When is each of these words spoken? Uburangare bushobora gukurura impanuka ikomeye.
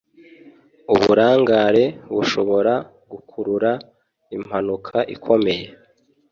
Uburangare 0.93 1.83
bushobora 2.15 2.73
gukurura 3.11 3.71
impanuka 4.35 4.97
ikomeye. 5.15 5.65